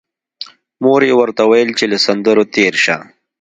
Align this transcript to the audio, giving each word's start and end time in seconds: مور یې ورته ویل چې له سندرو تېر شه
مور 0.83 1.01
یې 1.07 1.13
ورته 1.19 1.43
ویل 1.49 1.69
چې 1.79 1.85
له 1.91 1.97
سندرو 2.05 2.43
تېر 2.55 2.73
شه 2.83 2.95